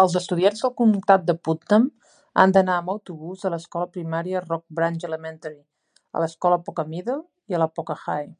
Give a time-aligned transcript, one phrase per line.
[0.00, 1.86] Els estudiants del comtat de Putnam
[2.42, 5.60] han d'anar amb autobús a l'escola primària Rock Branch Elementary,
[6.20, 8.32] a l'escola Poca Middle i a la Poca High.